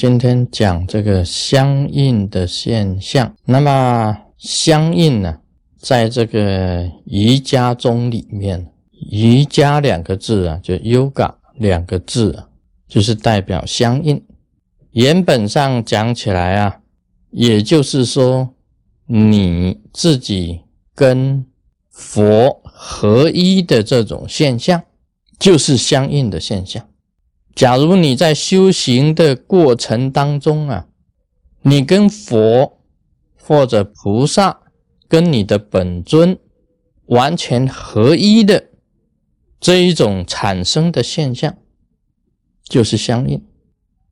[0.00, 3.36] 今天讲这个相应的现象。
[3.44, 5.40] 那么相应呢，
[5.78, 8.72] 在这个瑜伽中里面，
[9.10, 12.48] 瑜伽两个字啊，就 yoga 两个字啊，
[12.88, 14.24] 就是代表相应。
[14.92, 16.80] 原本上讲起来啊，
[17.30, 18.54] 也就是说
[19.04, 20.62] 你自己
[20.94, 21.44] 跟
[21.90, 24.82] 佛合一的这种现象，
[25.38, 26.88] 就是相应的现象。
[27.54, 30.86] 假如你在修行的过程当中啊，
[31.62, 32.78] 你跟佛
[33.36, 34.60] 或者菩萨
[35.08, 36.38] 跟你的本尊
[37.06, 38.70] 完全合一的
[39.58, 41.54] 这一种产生的现象，
[42.62, 43.44] 就是相应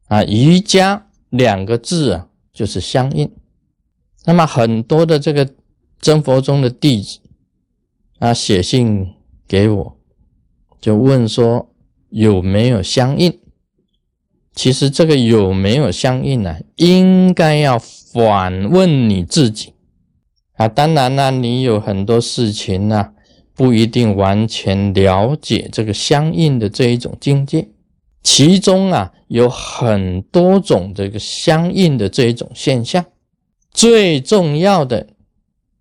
[0.09, 0.25] 啊。
[0.25, 3.33] 瑜伽两个字啊，就是相应。
[4.25, 5.49] 那么很多的这个
[6.01, 7.21] 真佛宗的弟子
[8.19, 9.15] 啊，写信
[9.47, 9.97] 给我，
[10.81, 11.73] 就问说。
[12.11, 13.39] 有没有相应？
[14.55, 16.57] 其实这个有没有相应呢？
[16.77, 19.75] 应该要反问你自己
[20.55, 20.67] 啊！
[20.67, 23.11] 当然呢，你有很多事情呢，
[23.55, 27.69] 不一定完全了解这个相应的这一种境界。
[28.23, 33.05] 其中啊，有很多种这个相应的这一种现象。
[33.71, 35.07] 最重要的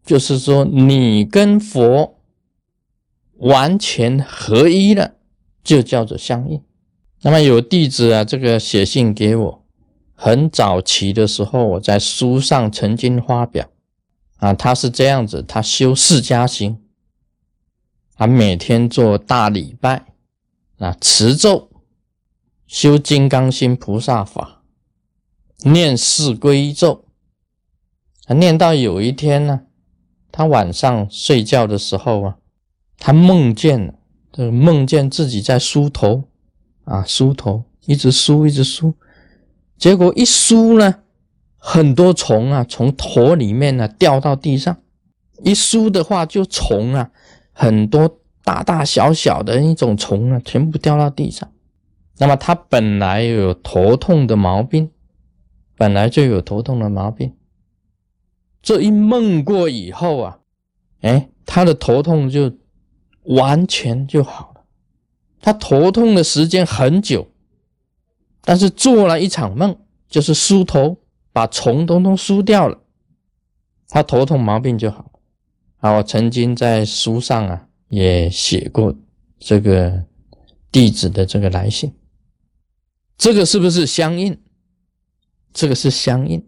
[0.05, 2.19] 就是说，你跟佛
[3.37, 5.15] 完全合一了。
[5.67, 6.63] 就叫做相应。
[7.23, 9.65] 那么有弟子啊，这个写信给我，
[10.15, 13.69] 很早期的时候，我在书上曾经发表
[14.37, 16.79] 啊，他是这样子，他修释迦行，
[18.15, 20.05] 他每天做大礼拜
[20.77, 21.69] 啊，持咒，
[22.65, 24.63] 修金刚心菩萨法，
[25.65, 27.03] 念四归咒，
[28.27, 29.63] 啊，念到有一天呢，
[30.31, 32.37] 他晚上睡觉的时候啊，
[32.97, 33.95] 他梦见了。
[34.37, 36.25] 就梦见自己在梳头，
[36.83, 38.93] 啊，梳头，一直梳，一直梳，
[39.79, 40.99] 结果一梳呢，
[41.57, 44.77] 很多虫啊，从头里面呢掉到地上。
[45.43, 47.09] 一梳的话，就虫啊，
[47.51, 51.51] 很多大大小小的一种虫啊，全部掉到地上。
[52.19, 54.91] 那么他本来有头痛的毛病，
[55.75, 57.33] 本来就有头痛的毛病，
[58.61, 60.39] 这一梦过以后啊，
[61.01, 62.53] 哎，他的头痛就。
[63.27, 64.63] 完全就好了。
[65.39, 67.29] 他头痛的时间很久，
[68.41, 69.77] 但是做了一场梦，
[70.09, 70.97] 就是梳头，
[71.31, 72.79] 把虫通通梳掉了，
[73.87, 75.11] 他头痛毛病就好了。
[75.77, 78.93] 啊，我曾经在书上啊也写过
[79.39, 80.03] 这个
[80.71, 81.93] 弟子的这个来信，
[83.17, 84.37] 这个是不是相应？
[85.53, 86.45] 这个是相应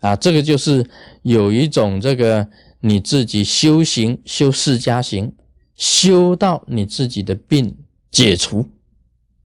[0.00, 0.88] 啊，这个就是
[1.22, 2.48] 有一种这个
[2.80, 5.34] 你自己修行修释迦行。
[5.76, 7.76] 修到你自己的病
[8.10, 8.68] 解除，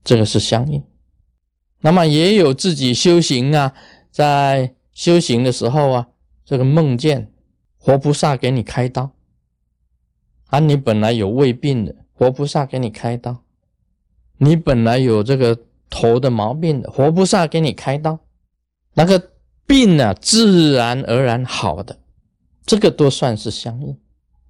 [0.04, 0.84] 这个是相应。
[1.82, 3.74] 那么也有自己修行啊，
[4.12, 6.08] 在修行的时候啊，
[6.46, 7.32] 这个梦见
[7.78, 9.12] 活菩萨给你开刀，
[10.48, 13.44] 啊，你本来有胃病的，活菩萨给你开刀；
[14.38, 15.58] 你本来有这个
[15.90, 18.20] 头的毛病的，活菩萨给你开刀，
[18.94, 19.32] 那个
[19.66, 21.98] 病呢，自然而然好的，
[22.66, 23.98] 这个都算是相应。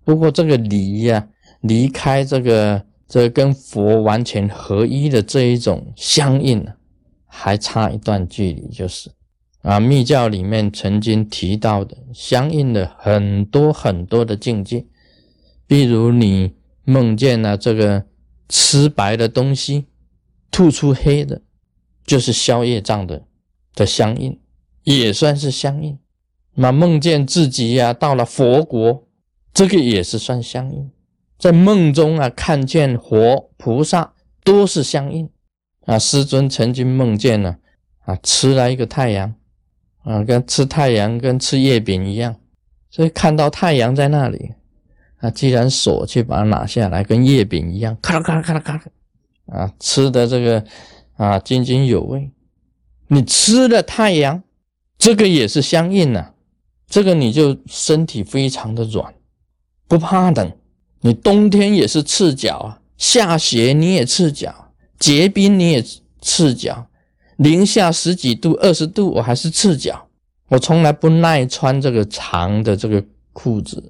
[0.04, 1.30] 不过这个离呀。
[1.62, 6.66] 离开这个这跟佛完全合一的这一种相应，
[7.26, 8.68] 还差一段距离。
[8.70, 9.12] 就是
[9.62, 14.86] 啊，密教里面曾经提到的相应的很多很多的境界，
[15.68, 16.54] 比如你
[16.86, 18.06] 梦见了这个
[18.48, 19.86] 吃白的东西
[20.50, 21.42] 吐出黑的，
[22.06, 23.26] 就是消业障的
[23.76, 24.40] 的相应，
[24.84, 25.98] 也算是相应。
[26.56, 29.08] 那梦见自己呀到了佛国，
[29.54, 30.90] 这个也是算相应。
[31.40, 34.14] 在梦中啊，看见佛菩萨
[34.44, 35.30] 都是相应
[35.86, 35.98] 啊。
[35.98, 37.58] 师尊曾经梦见了
[38.04, 39.34] 啊，吃了一个太阳
[40.04, 42.36] 啊，跟吃太阳跟吃月饼一样，
[42.90, 44.52] 所以看到太阳在那里
[45.20, 48.82] 啊，既然手去把它拿下来，跟月饼一样，咔啦咔啦咔啦咔啦
[49.46, 50.64] 啊，吃的这个
[51.16, 52.30] 啊津津有味。
[53.08, 54.44] 你吃了太阳，
[54.98, 56.34] 这个也是相应啊，
[56.88, 59.14] 这个你就身体非常的软，
[59.88, 60.52] 不怕冷。
[61.02, 65.86] 你冬天也是赤脚啊，下雪你也赤脚，结冰你也
[66.22, 66.88] 赤脚，
[67.38, 70.08] 零下十几度、二十度我还是赤脚，
[70.50, 73.02] 我从来不耐穿这个长的这个
[73.32, 73.82] 裤子，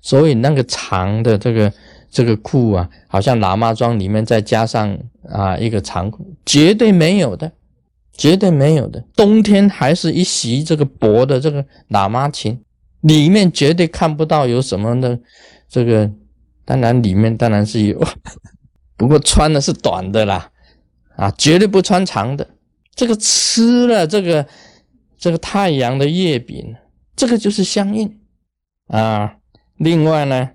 [0.00, 1.72] 所以那个长的这个
[2.10, 7.52] 这个裤啊，好像喇嘛装里面再加上啊一个长裤，绝对没有的，
[8.16, 9.00] 绝对没有的。
[9.14, 12.60] 冬天还是一袭这个薄的这个喇嘛裙，
[13.02, 15.16] 里面绝对看不到有什么的
[15.68, 16.10] 这个。
[16.68, 17.98] 当然，里面当然是有，
[18.94, 20.50] 不过穿的是短的啦，
[21.16, 22.46] 啊，绝对不穿长的。
[22.94, 24.46] 这个吃了这个
[25.16, 26.76] 这个太阳的月饼，
[27.16, 28.20] 这个就是相应
[28.88, 29.36] 啊。
[29.78, 30.50] 另外呢，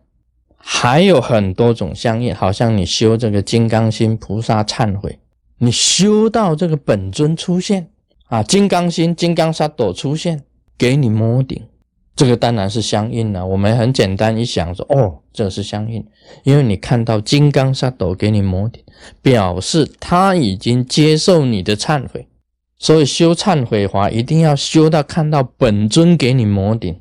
[0.56, 5.18] 还有很多种相应，好像你修这个金刚心菩萨忏悔，
[5.57, 7.89] 你修到这个本尊出现
[8.27, 10.44] 啊，金刚心、金刚萨朵出现，
[10.77, 11.60] 给你摸顶。
[12.15, 13.45] 这个当然是相应了。
[13.45, 16.06] 我们很简单一想说，哦，这是相应，
[16.44, 18.83] 因为你看到金刚萨埵给你摩顶，
[19.21, 22.27] 表示他已经接受你的忏悔。
[22.77, 27.00] 所以修忏悔法一定要修到看到本尊给你摩顶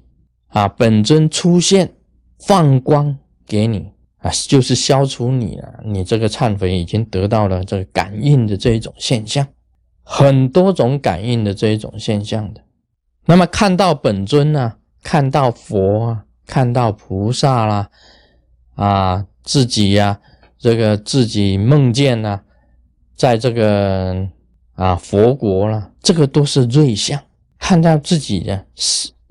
[0.49, 1.93] 啊，本尊出现
[2.39, 5.81] 放光给你啊，就是消除你了。
[5.85, 9.45] 你这个忏悔已经得到了这个感应的这一种现象，
[10.05, 12.61] 很多种感应的这一种现象的。
[13.27, 14.75] 那么看到本尊呢？
[15.03, 17.91] 看到佛啊，看到菩萨啦，
[18.77, 20.21] 啊，自己呀，
[20.59, 22.41] 这个自己梦见呐，
[23.17, 24.29] 在这个
[24.75, 27.21] 啊佛国了，这个都是瑞相。
[27.59, 28.67] 看到自己的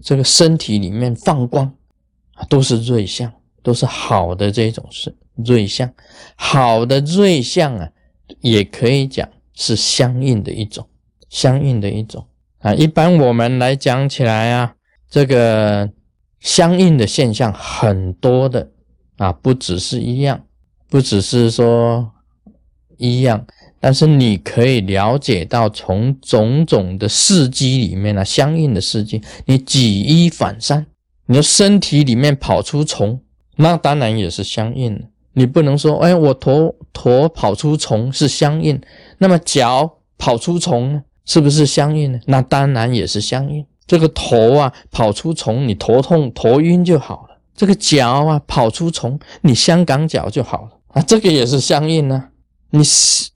[0.02, 1.74] 这个身体里面放光，
[2.50, 3.32] 都是瑞相，
[3.64, 5.92] 都是好的这种是瑞相。
[6.36, 7.90] 好的瑞相啊，
[8.40, 10.88] 也可以讲是相应的一种，
[11.30, 12.26] 相应的一种
[12.60, 12.74] 啊。
[12.74, 14.76] 一般我们来讲起来啊。
[15.12, 15.92] 这个
[16.40, 18.72] 相应的现象很多的
[19.18, 20.42] 啊，不只是一样，
[20.90, 22.10] 不只是说
[22.98, 23.46] 一样，
[23.82, 30.88] 但是你可以了解到从种种的事迹里面呢，相应的事迹，你举一反三，
[31.26, 33.20] 你的身体里面跑出虫，
[33.58, 35.02] 那当然也是相应的。
[35.34, 38.82] 你不能说，哎，我头头跑出虫是相应，
[39.18, 42.20] 那么脚跑出虫呢，是不是相应呢？
[42.28, 43.66] 那当然也是相应。
[43.92, 51.02] 这个头啊跑出虫，你头痛头晕就好了；这个脚啊跑出虫，你香港脚就好了啊。
[51.02, 52.30] 这个也是相应呢。
[52.70, 52.82] 你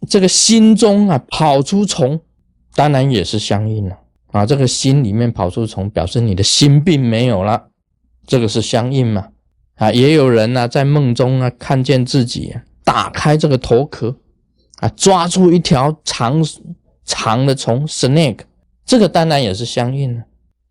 [0.08, 2.22] 这个心中啊跑出虫，
[2.74, 3.98] 当然也是相应了
[4.32, 4.46] 啊。
[4.46, 7.66] 这个心里面跑出虫，表示你的心病没有了，
[8.26, 9.28] 这个是相应嘛
[9.76, 9.92] 啊。
[9.92, 12.56] 也有人呢在梦中啊看见自己
[12.86, 14.16] 打开这个头壳
[14.80, 16.42] 啊，抓住一条长
[17.04, 18.40] 长的虫 snake，
[18.86, 20.24] 这个当然也是相应了。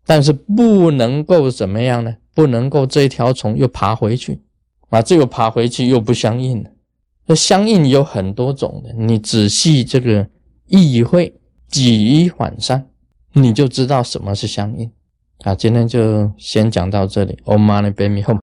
[0.05, 2.15] 但是不能够怎么样呢？
[2.33, 4.41] 不能够这条虫又爬回去，
[4.89, 6.69] 啊，这又爬回去又不相应了。
[7.27, 10.27] 那相应有很多种的，你仔细这个
[10.67, 11.33] 意会，
[11.69, 12.87] 举一反三，
[13.33, 14.91] 你就知道什么是相应。
[15.39, 17.39] 啊，今天就先讲到这里。
[17.45, 18.44] Om Mani p a m e h m。